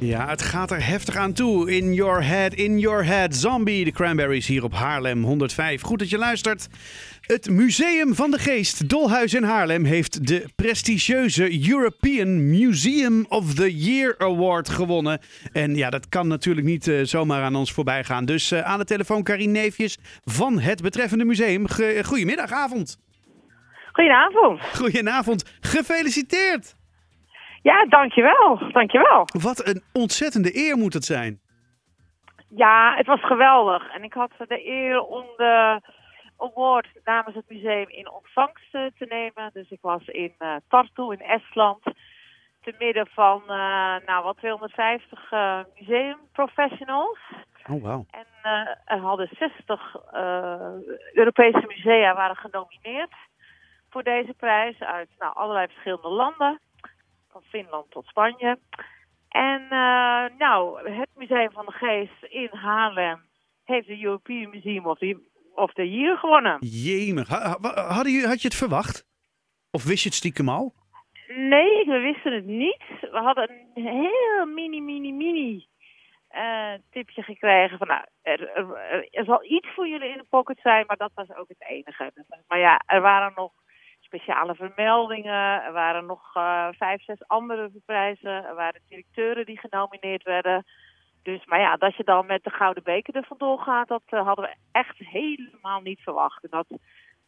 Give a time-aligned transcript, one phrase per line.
[0.00, 1.70] Ja, het gaat er heftig aan toe.
[1.76, 3.36] In your head, in your head.
[3.36, 5.80] Zombie, de Cranberries hier op Haarlem 105.
[5.80, 6.68] Goed dat je luistert.
[7.20, 13.76] Het Museum van de Geest, Dolhuis in Haarlem, heeft de prestigieuze European Museum of the
[13.76, 15.20] Year Award gewonnen.
[15.52, 18.24] En ja, dat kan natuurlijk niet uh, zomaar aan ons voorbij gaan.
[18.24, 21.66] Dus uh, aan de telefoon Karin Neefjes van het betreffende museum.
[21.66, 22.98] Ge goedemiddag, avond.
[23.92, 24.60] Goedenavond.
[24.76, 25.44] Goedenavond.
[25.60, 26.78] Gefeliciteerd.
[27.62, 28.58] Ja, dankjewel.
[28.72, 29.28] Dankjewel.
[29.42, 31.40] Wat een ontzettende eer moet het zijn.
[32.48, 33.92] Ja, het was geweldig.
[33.94, 35.80] En ik had de eer om de
[36.36, 39.50] award namens het museum in ontvangst eh, te nemen.
[39.52, 41.82] Dus ik was in uh, Tartu in Estland.
[42.62, 47.18] Te midden van uh, nou, wat 250 uh, museumprofessionals.
[47.70, 48.04] Oh, wow.
[48.10, 48.26] En
[48.84, 49.96] er hadden 60
[51.12, 53.14] Europese musea waren genomineerd
[53.90, 56.60] voor deze prijs uit nou, allerlei verschillende landen
[57.30, 58.58] van Finland tot Spanje.
[59.28, 63.20] En uh, nou, het Museum van de Geest in Haarlem
[63.64, 65.18] heeft de European Museum of the,
[65.54, 66.56] of the Year gewonnen.
[66.60, 67.28] Jemig.
[67.28, 69.06] Had je, had je het verwacht?
[69.70, 70.74] Of wist je het stiekem al?
[71.36, 72.82] Nee, we wisten het niet.
[73.00, 75.68] We hadden een heel mini, mini, mini
[76.34, 78.78] uh, tipje gekregen van nou, er, er,
[79.10, 82.12] er, zal iets voor jullie in de pocket zijn, maar dat was ook het enige.
[82.48, 83.52] Maar ja, er waren nog
[84.10, 85.62] speciale vermeldingen.
[85.62, 88.44] Er waren nog uh, vijf, zes andere prijzen.
[88.44, 90.64] Er waren directeuren die genomineerd werden.
[91.22, 94.26] Dus, maar ja, dat je dan met de Gouden Beker er vandoor gaat, dat uh,
[94.26, 96.42] hadden we echt helemaal niet verwacht.
[96.42, 96.66] En dat,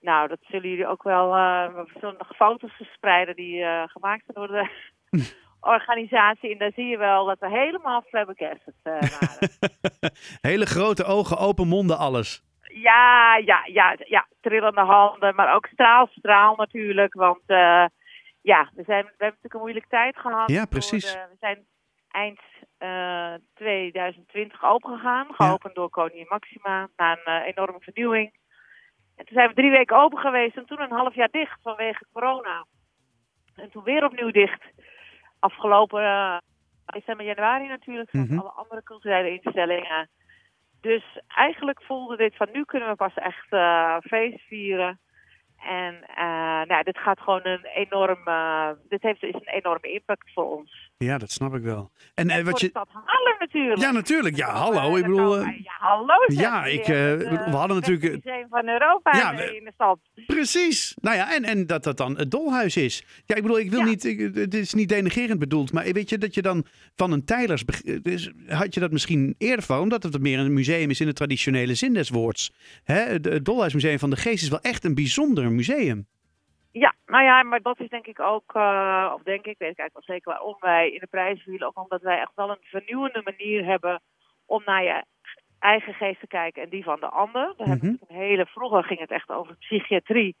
[0.00, 4.46] nou, dat zullen jullie ook wel, uh, we zullen nog foto's verspreiden die gemaakt zijn
[4.46, 4.70] door de
[5.76, 6.52] organisatie.
[6.52, 9.48] En daar zie je wel dat we helemaal flabbergasted waren.
[10.50, 12.47] Hele grote ogen, open monden, alles.
[12.72, 17.14] Ja, ja, ja, ja, trillende handen, maar ook straal, straal natuurlijk.
[17.14, 17.86] Want uh,
[18.40, 20.50] ja, we, zijn, we hebben natuurlijk een moeilijke tijd gehad.
[20.50, 21.12] Ja, precies.
[21.12, 21.66] De, we zijn
[22.10, 22.40] eind
[22.78, 25.80] uh, 2020 opengegaan, geopend ja.
[25.80, 28.32] door koningin Maxima, na een uh, enorme vernieuwing.
[29.16, 32.06] En toen zijn we drie weken open geweest en toen een half jaar dicht vanwege
[32.12, 32.66] corona.
[33.54, 34.62] En toen weer opnieuw dicht.
[35.38, 36.40] Afgelopen
[36.92, 38.38] december, januari natuurlijk, mm -hmm.
[38.38, 40.08] alle andere culturele instellingen.
[40.80, 45.00] Dus eigenlijk voelde dit van nu kunnen we pas echt uh, feest vieren.
[45.58, 48.18] En uh, nou, dit gaat gewoon een enorm,
[48.88, 50.87] dit heeft is een enorme impact voor ons.
[51.04, 51.90] Ja, dat snap ik wel.
[52.14, 52.70] En, en wat je.
[53.38, 53.80] Natuurlijk.
[53.80, 54.36] Ja, natuurlijk.
[54.36, 54.96] Ja, hallo.
[54.96, 55.38] Ik bedoel.
[55.38, 56.14] ja, hallo.
[56.26, 58.12] Ja, ik, we hadden natuurlijk.
[58.12, 59.98] Het museum van Europa ja, in de stad.
[60.26, 60.94] Precies.
[61.00, 63.04] Nou ja, en, en dat dat dan het dolhuis is.
[63.24, 63.84] Ja, ik bedoel, ik wil ja.
[63.84, 64.04] niet.
[64.04, 66.66] Ik, het is niet denigerend bedoeld, maar weet je dat je dan
[66.96, 67.64] van een Tijlers.
[68.02, 71.12] Dus had je dat misschien eerder van, omdat het meer een museum is in de
[71.12, 72.52] traditionele zin des woords.
[72.84, 73.00] Hè?
[73.00, 76.06] Het Dolhuismuseum van de Geest is wel echt een bijzonder museum.
[76.70, 79.78] Ja, nou ja, maar dat is denk ik ook, uh, of denk ik, weet ik
[79.78, 81.66] eigenlijk wel zeker waarom wij in de prijs vielen.
[81.66, 84.02] Ook omdat wij echt wel een vernieuwende manier hebben
[84.46, 85.04] om naar je
[85.58, 87.54] eigen geest te kijken en die van de ander.
[87.56, 87.70] We mm -hmm.
[87.70, 90.36] hebben een hele, vroeger ging het echt over psychiatrie.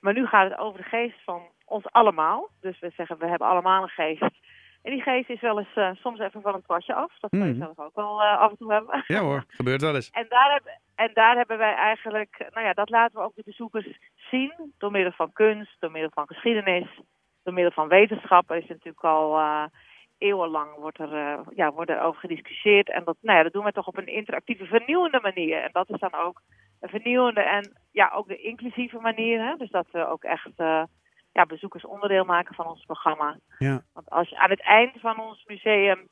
[0.00, 2.48] Maar nu gaat het over de geest van ons allemaal.
[2.60, 4.38] Dus we zeggen, we hebben allemaal een geest.
[4.82, 7.18] En die geest is wel eens uh, soms even van een pasje af.
[7.20, 7.62] Dat kan je mm.
[7.62, 9.04] zelf ook wel uh, af en toe hebben.
[9.06, 10.10] Ja hoor, gebeurt wel eens.
[10.10, 13.42] En daar, heb, en daar hebben wij eigenlijk, nou ja, dat laten we ook de
[13.44, 14.74] bezoekers zien.
[14.78, 17.00] Door middel van kunst, door middel van geschiedenis,
[17.42, 18.50] door middel van wetenschap.
[18.50, 19.64] Er is natuurlijk al uh,
[20.18, 22.90] eeuwenlang wordt er, ja, wordt er over gediscussieerd.
[22.90, 25.62] En dat, nou ja, dat doen we toch op een interactieve, vernieuwende manier.
[25.62, 26.42] En dat is dan ook
[26.80, 29.40] een vernieuwende en ja, ook de inclusieve manier.
[29.44, 29.56] Hè?
[29.56, 30.50] Dus dat we ook echt
[31.32, 33.38] ja, bezoekers onderdeel maken van ons programma.
[33.58, 33.82] Ja.
[33.92, 36.08] Want als je aan het eind van ons museum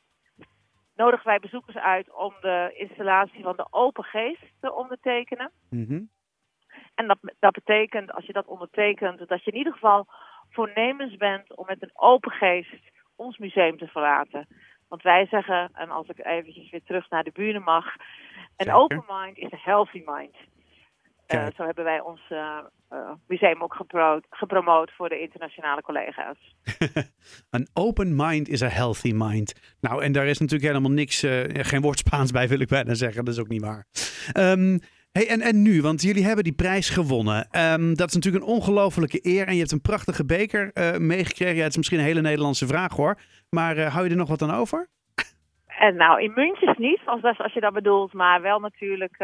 [0.95, 5.53] nodigen wij bezoekers uit om de installatie van de open geest te ondertekenen.
[5.71, 6.11] Mm -hmm.
[6.95, 10.07] En dat, dat betekent, als je dat ondertekent, dat je in ieder geval
[10.51, 14.47] voornemens bent om met een open geest ons museum te verlaten.
[14.89, 17.95] Want wij zeggen, en als ik eventjes weer terug naar de buren mag,
[18.57, 20.37] een open mind is een healthy mind.
[21.35, 22.59] Uh, zo hebben wij ons uh,
[22.93, 26.55] uh, museum ook gepro gepromoot voor de internationale collega's.
[27.51, 29.77] Een open mind is a healthy mind.
[29.81, 33.25] Nou, en daar is natuurlijk helemaal niks, geen woord Spaans bij wil ik bijna zeggen.
[33.25, 33.87] Dat is ook niet waar.
[34.39, 34.81] Um,
[35.13, 37.49] hey, en, en nu, want jullie hebben die prijs gewonnen.
[37.73, 40.71] Um, dat is natuurlijk een ongelofelijke eer en je hebt een prachtige beker
[41.01, 41.57] meegekregen.
[41.57, 43.19] Ja, het is misschien een hele Nederlandse vraag hoor.
[43.51, 44.89] Maar hou je er nog wat aan over?
[45.67, 48.13] En nou, in muntjes niet, als, als je dat bedoelt.
[48.13, 49.17] Maar wel natuurlijk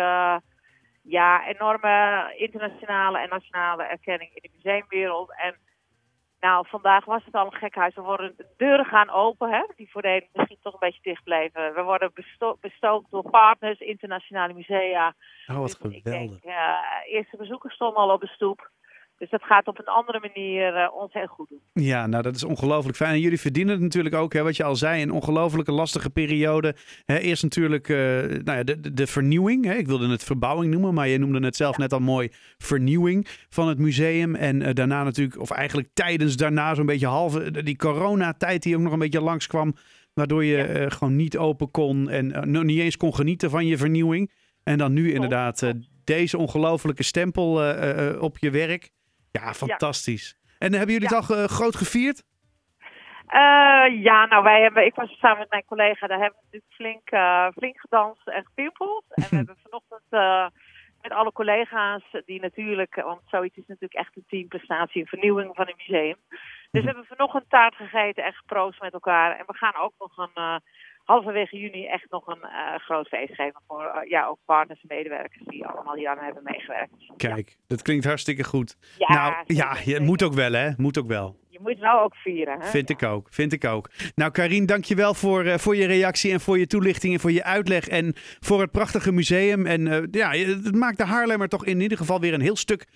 [1.02, 5.32] ja, enorme internationale en nationale erkenning in de museumwereld.
[5.36, 5.56] En
[6.40, 7.96] nou, vandaag was het al een gekhuis.
[7.96, 11.74] Er worden de deuren gaan open, hè, die voorheen misschien toch een beetje dicht bleven.
[11.74, 15.14] We worden besto bestookt door partners, internationale musea.
[15.46, 15.96] Oh, wat dus geweldig.
[15.96, 18.70] Ik denk, uh, eerste bezoekers stonden al op de stoep.
[19.22, 21.60] Dus dat gaat op een andere manier uh, ons heel goed doen.
[21.72, 23.12] Ja, nou dat is ongelooflijk fijn.
[23.12, 26.74] En jullie verdienen het natuurlijk ook, hè, wat je al zei, een ongelooflijke lastige periode.
[27.04, 29.64] Hè, eerst natuurlijk uh, nou ja, de, de vernieuwing.
[29.64, 29.74] Hè.
[29.74, 32.28] Ik wilde het verbouwing noemen, maar je noemde het zelf net al mooi
[32.58, 34.34] vernieuwing van het museum.
[34.34, 38.82] En uh, daarna natuurlijk, of eigenlijk tijdens daarna zo'n beetje halve, die coronatijd die ook
[38.82, 39.74] nog een beetje langskwam.
[40.14, 40.88] Waardoor je ja.
[40.88, 44.30] gewoon niet open kon en nog niet eens kon genieten van je vernieuwing.
[44.62, 45.72] En dan nu inderdaad
[46.04, 47.52] deze ongelofelijke stempel
[48.18, 48.90] op je werk.
[49.32, 50.36] Ja, fantastisch.
[50.58, 52.22] En hebben jullie het al uh, groot gevierd?
[53.26, 56.74] Uh, ja, nou wij hebben, ik was samen met mijn collega, daar hebben we natuurlijk
[56.74, 59.04] flink, uh, flink gedanst en gepimpeld.
[59.08, 60.10] En we hebben vanochtend
[61.02, 65.68] met alle collega's, die natuurlijk, want zoiets is natuurlijk echt een teamprestatie, een vernieuwing van
[65.68, 66.16] een museum.
[66.72, 69.38] Dus we hebben vanochtend taart gegeten en geproost met elkaar.
[69.38, 70.60] En we gaan ook nog een
[71.04, 74.96] halverwege juni echt nog een uh, groot feest geven voor uh, ja, ook partners en
[74.96, 76.92] medewerkers die allemaal hier aan hebben meegewerkt.
[77.16, 77.54] Kijk, ja.
[77.66, 78.76] dat klinkt hartstikke goed.
[78.98, 81.40] Ja, nou, ja, je moet ook wel hè, moet ook wel.
[81.48, 82.60] Je moet nou ook vieren.
[82.60, 82.66] Hè?
[82.66, 83.90] Vind ik ook, vind ik ook.
[84.14, 87.44] Nou Karine, dankjewel voor, uh, voor je reactie en voor je toelichting en voor je
[87.44, 89.66] uitleg en voor het prachtige museum.
[89.66, 92.86] En ja, het maakt de Haarlemmer toch in ieder geval weer een heel stuk...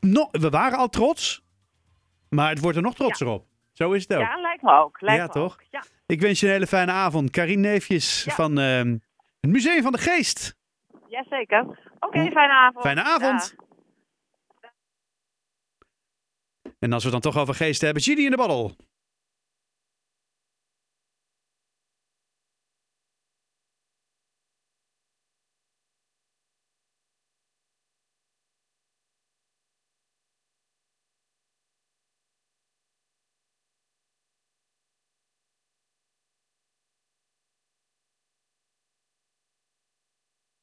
[0.00, 1.43] No we waren al trots,
[2.34, 3.46] maar het wordt er nog trotser op.
[3.72, 4.20] Zo is het ook.
[4.20, 5.00] Ja, lijkt me ook.
[5.00, 5.52] Lijkt ja, me toch?
[5.52, 5.62] Ook.
[5.70, 5.84] Ja.
[6.06, 7.30] Ik wens je een hele fijne avond.
[7.30, 8.76] Karin Neefjes van uh,
[9.40, 10.56] het Museum van de Geest.
[11.08, 11.60] Jazeker.
[11.60, 12.84] Oké, okay, fijne avond.
[12.84, 13.56] Fijne avond.
[16.78, 18.76] En als we het dan toch over geest hebben, Gini in de Baddel.